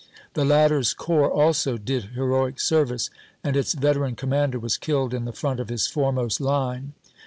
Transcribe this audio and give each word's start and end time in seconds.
The 0.33 0.43
latter's 0.45 0.95
corps 0.95 1.29
also 1.29 1.77
did 1.77 2.05
heroic 2.15 2.59
service, 2.59 3.11
and 3.43 3.55
its 3.55 3.73
veteran 3.73 4.15
commander 4.15 4.57
was 4.57 4.75
killed 4.77 5.13
in 5.13 5.25
the 5.25 5.31
front 5.31 5.59
of 5.59 5.69
his 5.69 5.85
foremost 5.85 6.41
line. 6.41 6.93